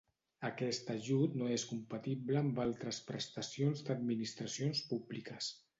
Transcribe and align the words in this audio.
Aquest 0.47 0.87
ajut 0.93 1.35
no 1.41 1.51
és 1.57 1.65
compatible 1.73 2.41
amb 2.41 2.63
altres 2.65 3.03
prestacions 3.11 3.87
d'administracions 3.91 4.87
públiques. 4.93 5.55